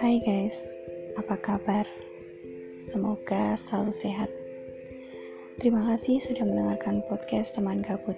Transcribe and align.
Hai 0.00 0.16
guys, 0.24 0.80
apa 1.20 1.36
kabar? 1.36 1.84
Semoga 2.72 3.52
selalu 3.52 3.92
sehat. 3.92 4.32
Terima 5.60 5.84
kasih 5.92 6.16
sudah 6.24 6.48
mendengarkan 6.48 7.04
podcast 7.12 7.60
teman 7.60 7.84
gabut. 7.84 8.16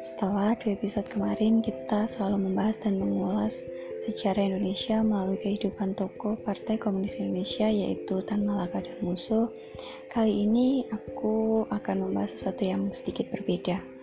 Setelah 0.00 0.56
dua 0.56 0.72
episode 0.72 1.04
kemarin, 1.12 1.60
kita 1.60 2.08
selalu 2.08 2.48
membahas 2.48 2.80
dan 2.80 2.96
mengulas 2.96 3.68
sejarah 4.00 4.56
Indonesia 4.56 5.04
melalui 5.04 5.36
kehidupan 5.36 5.92
tokoh 6.00 6.40
Partai 6.40 6.80
Komunis 6.80 7.20
Indonesia 7.20 7.68
yaitu 7.68 8.24
Tan 8.24 8.48
Malaka 8.48 8.80
dan 8.80 8.96
Musuh. 9.04 9.52
Kali 10.08 10.48
ini 10.48 10.88
aku 10.88 11.68
akan 11.68 12.08
membahas 12.08 12.32
sesuatu 12.32 12.64
yang 12.64 12.88
sedikit 12.88 13.28
berbeda. 13.28 13.95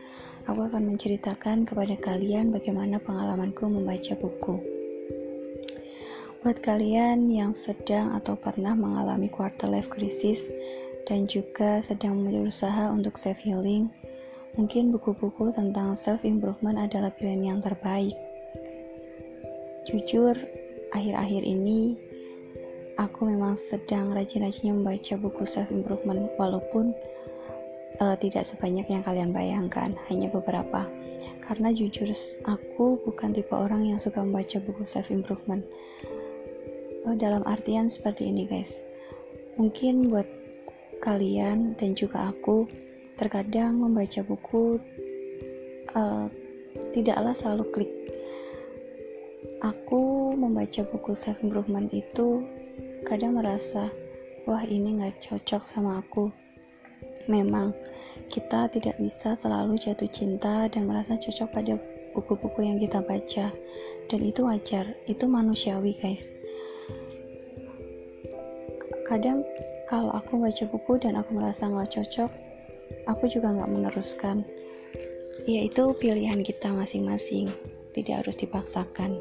Aku 0.43 0.59
akan 0.67 0.91
menceritakan 0.91 1.63
kepada 1.63 1.95
kalian 1.95 2.51
bagaimana 2.51 2.99
pengalamanku 2.99 3.63
membaca 3.63 4.11
buku. 4.19 4.59
Buat 6.43 6.59
kalian 6.59 7.31
yang 7.31 7.55
sedang 7.55 8.11
atau 8.19 8.35
pernah 8.35 8.75
mengalami 8.75 9.31
quarter 9.31 9.71
life 9.71 9.87
crisis 9.87 10.51
dan 11.07 11.23
juga 11.31 11.79
sedang 11.79 12.19
berusaha 12.27 12.91
untuk 12.91 13.15
self 13.15 13.39
healing, 13.39 13.87
mungkin 14.59 14.91
buku-buku 14.91 15.55
tentang 15.55 15.95
self 15.95 16.27
improvement 16.27 16.75
adalah 16.75 17.15
pilihan 17.15 17.55
yang 17.55 17.59
terbaik. 17.63 18.11
Jujur, 19.87 20.35
akhir-akhir 20.91 21.47
ini 21.47 21.95
aku 22.99 23.31
memang 23.31 23.55
sedang 23.55 24.11
rajin-rajinnya 24.11 24.75
membaca 24.75 25.15
buku 25.15 25.47
self 25.47 25.71
improvement 25.71 26.27
walaupun 26.35 26.91
uh, 28.01 28.15
tidak 28.17 28.47
sebanyak 28.47 28.87
yang 28.89 29.03
kalian 29.05 29.29
bayangkan, 29.35 29.93
hanya 30.09 30.31
beberapa. 30.31 30.87
Karena 31.43 31.69
jujur 31.75 32.09
aku 32.47 32.99
bukan 33.03 33.35
tipe 33.35 33.53
orang 33.53 33.85
yang 33.87 33.99
suka 33.99 34.23
membaca 34.23 34.57
buku 34.63 34.83
self 34.87 35.11
improvement 35.11 35.63
oh, 37.05 37.15
dalam 37.15 37.43
artian 37.43 37.91
seperti 37.91 38.31
ini 38.31 38.47
guys. 38.47 38.83
Mungkin 39.59 40.09
buat 40.09 40.25
kalian 41.03 41.75
dan 41.75 41.93
juga 41.93 42.31
aku 42.31 42.65
terkadang 43.19 43.77
membaca 43.77 44.23
buku 44.23 44.79
uh, 45.93 46.27
tidaklah 46.95 47.35
selalu 47.35 47.63
klik. 47.71 47.93
Aku 49.63 50.31
membaca 50.35 50.83
buku 50.87 51.15
self 51.15 51.39
improvement 51.43 51.87
itu 51.91 52.43
kadang 53.03 53.35
merasa 53.39 53.91
wah 54.43 54.63
ini 54.63 54.99
nggak 54.99 55.23
cocok 55.23 55.63
sama 55.63 56.03
aku 56.03 56.31
memang 57.27 57.73
kita 58.27 58.67
tidak 58.71 58.97
bisa 58.97 59.37
selalu 59.37 59.77
jatuh 59.77 60.09
cinta 60.09 60.67
dan 60.67 60.87
merasa 60.89 61.15
cocok 61.15 61.49
pada 61.53 61.73
buku-buku 62.13 62.65
yang 62.65 62.77
kita 62.77 63.01
baca. 63.01 63.49
Dan 64.09 64.19
itu 64.21 64.45
wajar 64.45 64.93
itu 65.09 65.25
manusiawi 65.25 65.95
guys. 65.97 66.33
Kadang 69.03 69.43
kalau 69.89 70.15
aku 70.15 70.39
baca 70.39 70.63
buku 70.69 70.93
dan 71.01 71.19
aku 71.19 71.35
merasa 71.35 71.67
nggak 71.67 71.91
cocok 71.91 72.31
aku 73.07 73.27
juga 73.27 73.51
nggak 73.51 73.71
meneruskan. 73.71 74.45
Ya 75.49 75.65
itu 75.65 75.91
pilihan 75.97 76.39
kita 76.45 76.71
masing-masing. 76.71 77.51
Tidak 77.93 78.25
harus 78.25 78.37
dipaksakan. 78.39 79.17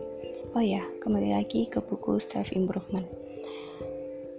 Oh 0.53 0.64
ya 0.64 0.84
kembali 1.00 1.33
lagi 1.33 1.64
ke 1.69 1.81
buku 1.81 2.20
self 2.20 2.53
improvement 2.53 3.09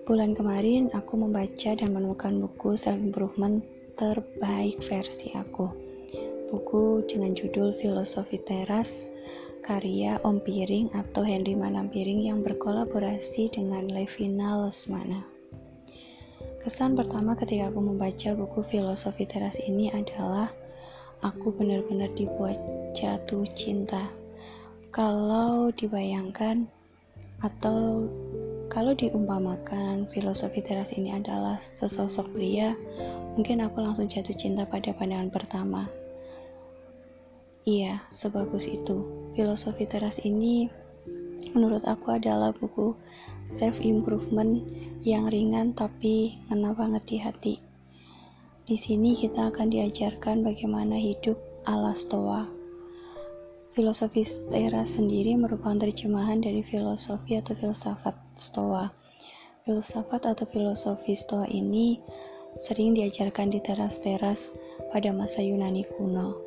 bulan 0.04 0.36
kemarin 0.36 0.92
aku 0.92 1.16
membaca 1.16 1.72
dan 1.72 1.90
menemukan 1.96 2.36
buku 2.44 2.76
self 2.76 3.00
improvement 3.00 3.64
terbaik 3.96 4.76
versi 4.84 5.32
aku 5.32 5.72
buku 6.52 7.02
dengan 7.08 7.32
judul 7.32 7.72
Filosofi 7.72 8.36
Teras 8.44 9.08
karya 9.64 10.20
Om 10.28 10.44
Piring 10.44 10.92
atau 10.92 11.24
Henry 11.24 11.56
Manampiring 11.56 12.20
yang 12.28 12.44
berkolaborasi 12.44 13.48
dengan 13.48 13.88
Levina 13.88 14.60
Lesmana. 14.60 15.24
Kesan 16.60 17.00
pertama 17.00 17.40
ketika 17.40 17.72
aku 17.72 17.80
membaca 17.80 18.36
buku 18.36 18.60
filosofi 18.60 19.24
teras 19.24 19.60
ini 19.64 19.88
adalah 19.92 20.52
aku 21.24 21.56
benar-benar 21.56 22.12
dibuat 22.12 22.60
jatuh 22.92 23.48
cinta. 23.56 24.12
Kalau 24.92 25.72
dibayangkan 25.72 26.68
atau 27.44 28.08
kalau 28.74 28.98
diumpamakan 28.98 30.10
filosofi 30.10 30.66
teras 30.66 30.98
ini 30.98 31.14
adalah 31.14 31.62
sesosok 31.62 32.34
pria, 32.34 32.74
mungkin 33.38 33.62
aku 33.62 33.86
langsung 33.86 34.10
jatuh 34.10 34.34
cinta 34.34 34.66
pada 34.66 34.90
pandangan 34.98 35.30
pertama. 35.30 35.86
Iya, 37.70 38.02
sebagus 38.10 38.66
itu. 38.66 39.30
Filosofi 39.38 39.86
teras 39.86 40.18
ini 40.26 40.68
menurut 41.54 41.86
aku 41.86 42.18
adalah 42.18 42.50
buku 42.50 42.98
self 43.46 43.78
improvement 43.86 44.66
yang 45.06 45.30
ringan 45.30 45.78
tapi 45.78 46.42
ngena 46.50 46.74
banget 46.74 47.04
di 47.06 47.18
hati. 47.22 47.56
Di 48.66 48.74
sini 48.74 49.14
kita 49.14 49.54
akan 49.54 49.70
diajarkan 49.70 50.42
bagaimana 50.42 50.98
hidup 50.98 51.38
ala 51.70 51.94
Stoa. 51.94 52.50
Filosofi 53.70 54.26
teras 54.50 54.98
sendiri 54.98 55.38
merupakan 55.38 55.78
terjemahan 55.78 56.42
dari 56.42 56.66
filosofi 56.66 57.38
atau 57.38 57.54
filsafat 57.54 58.23
Stoa. 58.34 58.90
Filsafat 59.64 60.26
atau 60.26 60.44
filosofi 60.44 61.14
Stoa 61.14 61.48
ini 61.48 62.02
sering 62.54 62.94
diajarkan 62.94 63.50
di 63.50 63.62
teras-teras 63.62 64.54
pada 64.94 65.10
masa 65.14 65.42
Yunani 65.42 65.86
kuno. 65.86 66.38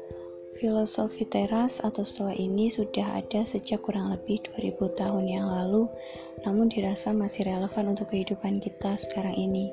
Filosofi 0.54 1.26
teras 1.26 1.82
atau 1.82 2.06
stoa 2.06 2.32
ini 2.32 2.70
sudah 2.70 3.18
ada 3.18 3.42
sejak 3.44 3.82
kurang 3.82 4.14
lebih 4.14 4.40
2000 4.56 4.88
tahun 4.94 5.24
yang 5.26 5.46
lalu, 5.50 5.90
namun 6.46 6.70
dirasa 6.70 7.10
masih 7.12 7.50
relevan 7.50 7.92
untuk 7.92 8.08
kehidupan 8.14 8.62
kita 8.62 8.94
sekarang 8.96 9.34
ini. 9.34 9.68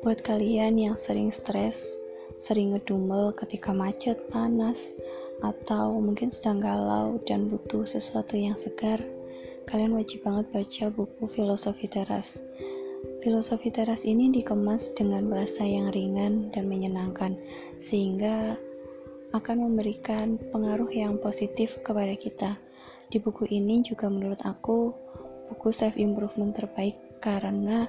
Buat 0.00 0.24
kalian 0.24 0.80
yang 0.80 0.96
sering 0.96 1.28
stres, 1.28 2.00
sering 2.34 2.72
ngedumel 2.72 3.36
ketika 3.36 3.70
macet, 3.76 4.16
panas, 4.32 4.96
atau 5.44 6.00
mungkin 6.00 6.32
sedang 6.32 6.58
galau 6.58 7.20
dan 7.28 7.46
butuh 7.46 7.84
sesuatu 7.84 8.34
yang 8.34 8.56
segar, 8.56 9.04
kalian 9.70 9.94
wajib 9.94 10.26
banget 10.26 10.50
baca 10.50 10.84
buku 10.90 11.22
Filosofi 11.30 11.86
Teras. 11.86 12.42
Filosofi 13.24 13.72
teras 13.72 14.04
ini 14.04 14.28
dikemas 14.32 14.92
dengan 14.96 15.28
bahasa 15.28 15.64
yang 15.64 15.92
ringan 15.92 16.52
dan 16.52 16.68
menyenangkan, 16.68 17.36
sehingga 17.80 18.56
akan 19.30 19.70
memberikan 19.70 20.36
pengaruh 20.50 20.90
yang 20.90 21.16
positif 21.22 21.78
kepada 21.86 22.12
kita. 22.18 22.58
Di 23.08 23.22
buku 23.22 23.46
ini 23.52 23.84
juga 23.84 24.10
menurut 24.10 24.42
aku 24.42 24.92
buku 25.52 25.68
self 25.70 25.94
improvement 26.00 26.56
terbaik 26.56 26.96
karena 27.22 27.86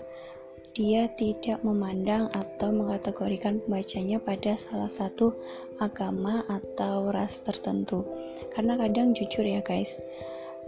dia 0.71 1.11
tidak 1.19 1.59
memandang 1.67 2.31
atau 2.31 2.71
mengkategorikan 2.71 3.59
pembacanya 3.63 4.23
pada 4.23 4.55
salah 4.55 4.87
satu 4.87 5.35
agama 5.83 6.43
atau 6.47 7.11
ras 7.11 7.43
tertentu. 7.43 8.07
Karena 8.55 8.79
kadang 8.79 9.11
jujur 9.11 9.43
ya 9.43 9.59
guys, 9.59 9.99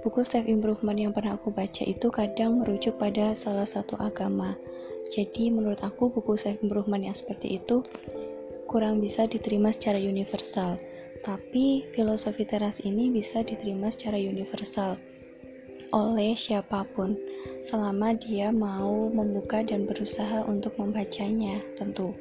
buku 0.01 0.25
self 0.25 0.49
improvement 0.49 0.97
yang 0.97 1.13
pernah 1.13 1.37
aku 1.37 1.53
baca 1.53 1.85
itu 1.85 2.09
kadang 2.09 2.63
merujuk 2.63 2.97
pada 2.97 3.37
salah 3.37 3.67
satu 3.67 3.99
agama. 4.01 4.57
Jadi 5.13 5.53
menurut 5.53 5.83
aku 5.85 6.09
buku 6.09 6.33
self 6.39 6.57
improvement 6.65 7.05
yang 7.05 7.13
seperti 7.13 7.61
itu 7.61 7.85
kurang 8.65 8.97
bisa 9.03 9.29
diterima 9.29 9.69
secara 9.69 10.01
universal, 10.01 10.81
tapi 11.21 11.85
filosofi 11.93 12.47
teras 12.47 12.81
ini 12.81 13.13
bisa 13.13 13.45
diterima 13.45 13.93
secara 13.93 14.17
universal 14.17 14.97
oleh 15.93 16.33
siapa 16.33 16.89
pun, 16.89 17.13
selama 17.61 18.17
dia 18.17 18.49
mau 18.49 19.13
membuka 19.13 19.61
dan 19.61 19.85
berusaha 19.85 20.41
untuk 20.49 20.73
membacanya, 20.81 21.61
tentu. 21.77 22.17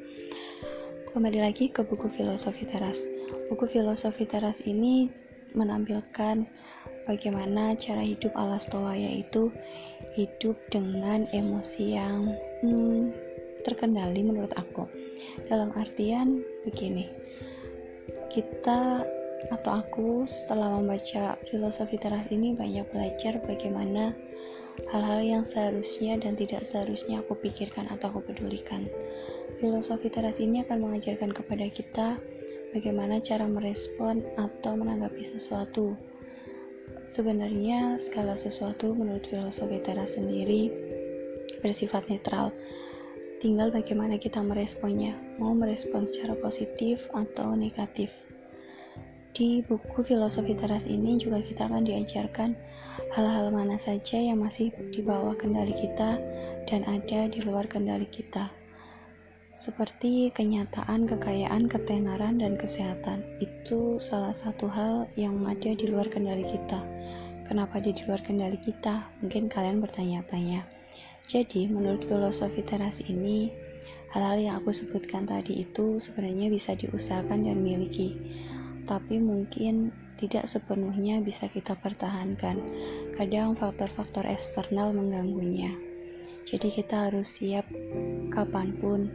Kembali 1.09 1.41
lagi 1.41 1.73
ke 1.73 1.81
buku 1.81 2.05
filosofi 2.05 2.69
teras. 2.69 3.01
Buku 3.49 3.65
filosofi 3.65 4.29
teras 4.29 4.61
ini 4.61 5.09
menampilkan 5.53 6.45
bagaimana 7.09 7.73
cara 7.77 8.01
hidup 8.03 8.33
ala 8.37 8.59
stoa 8.59 8.93
yaitu 8.97 9.49
hidup 10.13 10.57
dengan 10.69 11.25
emosi 11.33 11.97
yang 11.97 12.33
hmm, 12.61 13.13
terkendali 13.63 14.21
menurut 14.21 14.51
aku 14.59 14.85
dalam 15.47 15.71
artian 15.77 16.43
begini 16.67 17.09
kita 18.33 19.05
atau 19.51 19.83
aku 19.83 20.23
setelah 20.23 20.79
membaca 20.79 21.35
filosofi 21.51 21.99
teras 21.99 22.23
ini 22.31 22.55
banyak 22.55 22.87
belajar 22.95 23.43
bagaimana 23.43 24.15
hal-hal 24.89 25.21
yang 25.21 25.43
seharusnya 25.45 26.17
dan 26.17 26.33
tidak 26.33 26.65
seharusnya 26.65 27.21
aku 27.21 27.37
pikirkan 27.37 27.85
atau 27.93 28.09
aku 28.09 28.33
pedulikan. 28.33 28.89
Filosofi 29.61 30.09
teras 30.09 30.41
ini 30.41 30.65
akan 30.65 30.89
mengajarkan 30.89 31.29
kepada 31.29 31.65
kita 31.69 32.17
bagaimana 32.73 33.21
cara 33.21 33.45
merespon 33.45 34.25
atau 34.35 34.73
menanggapi 34.73 35.21
sesuatu. 35.21 35.93
Sebenarnya 37.07 37.95
segala 38.01 38.33
sesuatu 38.33 38.97
menurut 38.97 39.29
filosofi 39.29 39.77
teras 39.85 40.17
sendiri 40.17 40.73
bersifat 41.61 42.09
netral 42.09 42.51
tinggal 43.39 43.71
bagaimana 43.71 44.15
kita 44.15 44.39
meresponnya 44.39 45.19
mau 45.35 45.51
merespon 45.51 46.07
secara 46.07 46.31
positif 46.39 47.11
atau 47.11 47.55
negatif 47.59 48.33
di 49.33 49.65
buku 49.65 50.05
filosofi 50.05 50.53
teras 50.53 50.85
ini 50.85 51.17
juga 51.17 51.41
kita 51.41 51.65
akan 51.65 51.83
diajarkan 51.83 52.53
hal-hal 53.17 53.49
mana 53.49 53.81
saja 53.81 54.21
yang 54.21 54.37
masih 54.39 54.69
di 54.93 55.01
bawah 55.01 55.33
kendali 55.33 55.73
kita 55.73 56.21
dan 56.69 56.85
ada 56.85 57.25
di 57.25 57.41
luar 57.41 57.65
kendali 57.65 58.05
kita. 58.05 58.53
Seperti 59.53 60.33
kenyataan, 60.33 61.05
kekayaan, 61.05 61.69
ketenaran, 61.69 62.41
dan 62.41 62.57
kesehatan. 62.57 63.21
Itu 63.37 64.01
salah 64.01 64.33
satu 64.33 64.65
hal 64.65 65.05
yang 65.13 65.45
ada 65.45 65.77
di 65.77 65.85
luar 65.85 66.09
kendali 66.09 66.41
kita. 66.41 66.81
Kenapa 67.45 67.77
dia 67.77 67.93
di 67.93 68.01
luar 68.09 68.25
kendali 68.25 68.57
kita? 68.57 69.13
Mungkin 69.21 69.53
kalian 69.53 69.77
bertanya-tanya. 69.77 70.65
Jadi, 71.29 71.69
menurut 71.69 72.01
filosofi 72.03 72.65
teras 72.65 72.99
ini, 73.05 73.53
hal-hal 74.09 74.41
yang 74.41 74.55
aku 74.57 74.73
sebutkan 74.73 75.29
tadi 75.29 75.61
itu 75.61 76.01
sebenarnya 76.01 76.49
bisa 76.49 76.73
diusahakan 76.73 77.45
dan 77.45 77.61
miliki 77.61 78.17
tapi 78.83 79.19
mungkin 79.19 79.95
tidak 80.19 80.47
sepenuhnya 80.47 81.19
bisa 81.23 81.47
kita 81.51 81.75
pertahankan. 81.79 82.59
Kadang 83.15 83.55
faktor-faktor 83.55 84.27
eksternal 84.27 84.95
mengganggunya. 84.95 85.73
Jadi 86.43 86.67
kita 86.71 87.09
harus 87.09 87.39
siap 87.39 87.67
kapan 88.31 88.75
pun 88.75 89.07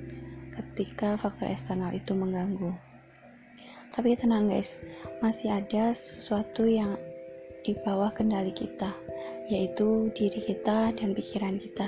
ketika 0.59 1.15
faktor 1.15 1.47
eksternal 1.47 1.95
itu 1.95 2.19
mengganggu. 2.19 2.75
Tapi 3.95 4.19
tenang 4.19 4.51
guys, 4.51 4.83
masih 5.23 5.55
ada 5.55 5.95
sesuatu 5.95 6.67
yang 6.67 6.99
di 7.63 7.79
bawah 7.87 8.11
kendali 8.11 8.51
kita, 8.51 8.91
yaitu 9.47 10.11
diri 10.15 10.43
kita 10.43 10.91
dan 10.95 11.15
pikiran 11.15 11.59
kita. 11.59 11.87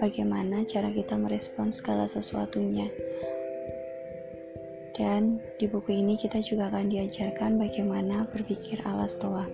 Bagaimana 0.00 0.64
cara 0.64 0.88
kita 0.88 1.20
merespons 1.20 1.84
segala 1.84 2.08
sesuatunya, 2.08 2.88
dan 5.00 5.40
di 5.56 5.64
buku 5.64 5.96
ini 5.96 6.12
kita 6.12 6.44
juga 6.44 6.68
akan 6.68 6.92
diajarkan 6.92 7.56
bagaimana 7.56 8.28
berpikir 8.28 8.84
ala 8.84 9.08
stoa, 9.08 9.48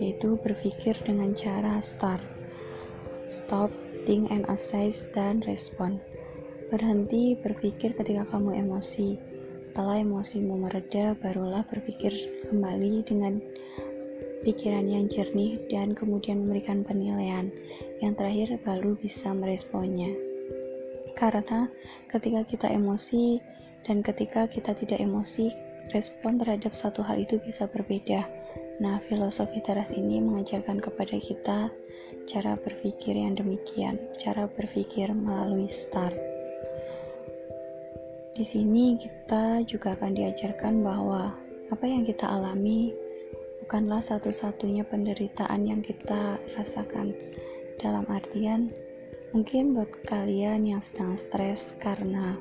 yaitu 0.00 0.40
berpikir 0.40 0.96
dengan 1.04 1.36
cara 1.36 1.76
start, 1.84 2.24
stop, 3.28 3.68
think 4.08 4.32
and 4.32 4.48
assess, 4.48 5.04
dan 5.12 5.44
respon. 5.44 6.00
Berhenti 6.66 7.38
berpikir 7.38 7.94
ketika 7.94 8.26
kamu 8.26 8.58
emosi. 8.66 9.18
Setelah 9.62 10.02
emosimu 10.02 10.66
mereda, 10.66 11.14
barulah 11.18 11.66
berpikir 11.66 12.14
kembali 12.46 13.02
dengan 13.06 13.42
pikiran 14.46 14.86
yang 14.86 15.10
jernih 15.10 15.58
dan 15.66 15.94
kemudian 15.94 16.46
memberikan 16.46 16.86
penilaian. 16.86 17.50
Yang 18.02 18.12
terakhir 18.18 18.48
baru 18.62 18.94
bisa 18.98 19.34
meresponnya. 19.34 20.10
Karena 21.14 21.66
ketika 22.10 22.42
kita 22.46 22.68
emosi, 22.70 23.42
dan 23.86 24.02
ketika 24.02 24.50
kita 24.50 24.74
tidak 24.74 24.98
emosi, 24.98 25.54
respon 25.94 26.36
terhadap 26.42 26.74
satu 26.74 27.00
hal 27.06 27.22
itu 27.22 27.38
bisa 27.38 27.70
berbeda. 27.70 28.26
Nah, 28.82 28.98
filosofi 29.00 29.62
teras 29.62 29.94
ini 29.94 30.20
mengajarkan 30.20 30.82
kepada 30.82 31.16
kita 31.16 31.70
cara 32.28 32.58
berpikir 32.58 33.16
yang 33.16 33.38
demikian, 33.38 33.96
cara 34.18 34.50
berpikir 34.50 35.14
melalui 35.14 35.70
start. 35.70 36.35
Di 38.36 38.44
sini 38.44 39.00
kita 39.00 39.64
juga 39.64 39.96
akan 39.96 40.12
diajarkan 40.12 40.84
bahwa 40.84 41.32
apa 41.72 41.84
yang 41.88 42.04
kita 42.04 42.28
alami 42.28 42.92
bukanlah 43.64 44.04
satu-satunya 44.04 44.84
penderitaan 44.84 45.64
yang 45.64 45.80
kita 45.80 46.36
rasakan. 46.52 47.16
Dalam 47.80 48.04
artian, 48.12 48.68
mungkin 49.32 49.72
buat 49.72 49.88
kalian 50.04 50.68
yang 50.68 50.84
sedang 50.84 51.16
stres 51.16 51.80
karena 51.80 52.36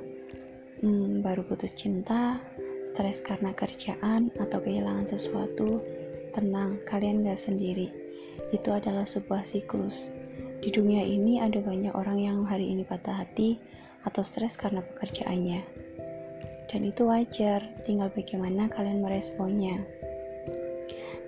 hmm, 0.84 1.24
baru 1.24 1.48
putus 1.48 1.72
cinta, 1.72 2.44
stres 2.84 3.24
karena 3.24 3.56
kerjaan 3.56 4.36
atau 4.36 4.60
kehilangan 4.60 5.08
sesuatu, 5.08 5.80
tenang, 6.36 6.76
kalian 6.84 7.24
gak 7.24 7.40
sendiri. 7.40 7.88
Itu 8.52 8.76
adalah 8.76 9.08
sebuah 9.08 9.48
siklus. 9.48 10.12
Di 10.60 10.76
dunia 10.76 11.08
ini 11.08 11.40
ada 11.40 11.64
banyak 11.64 11.96
orang 11.96 12.20
yang 12.20 12.44
hari 12.44 12.68
ini 12.76 12.84
patah 12.84 13.24
hati 13.24 13.64
atau 14.04 14.28
stres 14.28 14.60
karena 14.60 14.84
pekerjaannya. 14.84 15.85
Dan 16.66 16.88
itu 16.90 17.06
wajar, 17.06 17.62
tinggal 17.86 18.10
bagaimana 18.10 18.70
kalian 18.72 19.06
meresponnya. 19.06 19.82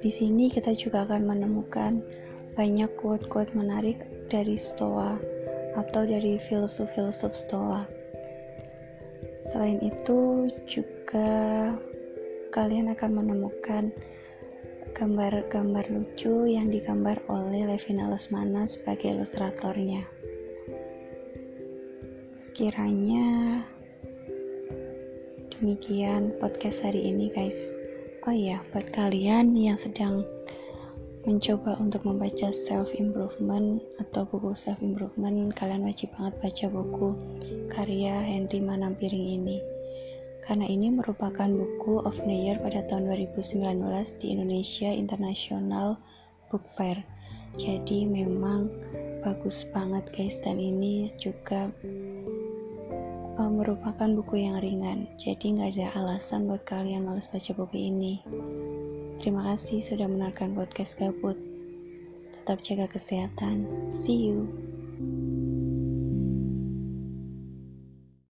Di 0.02 0.10
sini 0.10 0.50
kita 0.50 0.74
juga 0.74 1.06
akan 1.06 1.26
menemukan 1.26 2.02
banyak 2.58 2.90
quote-quote 2.98 3.54
menarik 3.54 4.02
dari 4.28 4.58
Stoa 4.58 5.18
atau 5.78 6.02
dari 6.10 6.42
filsuf-filsuf 6.42 7.34
Stoa 7.34 7.98
Selain 9.38 9.78
itu, 9.86 10.50
juga 10.66 11.30
kalian 12.50 12.90
akan 12.90 13.12
menemukan 13.22 13.94
gambar-gambar 14.98 15.86
lucu 15.94 16.50
yang 16.50 16.74
digambar 16.74 17.22
oleh 17.30 17.70
Levina 17.70 18.10
Lesmana 18.10 18.66
sebagai 18.66 19.14
ilustratornya. 19.14 20.10
Sekiranya 22.34 23.62
demikian 25.58 26.38
podcast 26.38 26.86
hari 26.86 27.10
ini, 27.10 27.34
guys. 27.34 27.74
Oh 28.30 28.36
iya, 28.36 28.62
buat 28.70 28.94
kalian 28.94 29.58
yang 29.58 29.74
sedang 29.74 30.22
mencoba 31.26 31.74
untuk 31.82 32.06
membaca 32.06 32.54
self 32.54 32.94
improvement 32.94 33.82
atau 33.98 34.24
buku 34.30 34.54
self 34.54 34.80
improvement 34.86 35.52
kalian 35.58 35.84
wajib 35.84 36.14
banget 36.16 36.38
baca 36.40 36.66
buku 36.70 37.10
karya 37.74 38.16
Henry 38.22 38.62
Manampiring 38.62 39.42
ini. 39.42 39.58
Karena 40.46 40.70
ini 40.70 40.94
merupakan 40.94 41.50
buku 41.50 42.06
of 42.06 42.16
the 42.24 42.32
year 42.32 42.56
pada 42.62 42.86
tahun 42.86 43.10
2019 43.10 43.66
di 44.22 44.38
Indonesia 44.38 44.88
International 44.94 45.98
Book 46.54 46.70
Fair. 46.70 47.02
Jadi 47.58 48.06
memang 48.06 48.70
bagus 49.26 49.66
banget 49.74 50.06
guys. 50.14 50.38
Dan 50.40 50.62
ini 50.62 51.10
juga 51.18 51.68
uh, 53.38 53.50
merupakan 53.50 54.10
buku 54.12 54.44
yang 54.44 54.58
ringan 54.60 55.08
jadi 55.16 55.46
nggak 55.54 55.70
ada 55.78 55.88
alasan 56.04 56.46
buat 56.50 56.66
kalian 56.68 57.06
males 57.06 57.30
baca 57.30 57.54
buku 57.54 57.78
ini 57.90 58.22
Terima 59.18 59.42
kasih 59.50 59.82
sudah 59.82 60.06
menonton 60.06 60.54
podcast 60.54 60.94
gabut. 61.02 61.36
Tetap 62.30 62.62
jaga 62.62 62.86
kesehatan. 62.86 63.66
See 63.90 64.30
you. 64.30 64.46